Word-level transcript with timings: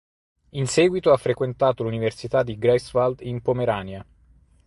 In 0.53 0.65
seguito 0.65 1.11
ha 1.11 1.17
frequentato 1.17 1.83
l'Università 1.83 2.41
di 2.41 2.57
Greifswald 2.57 3.19
in 3.21 3.39
Pomerania. 3.43 4.03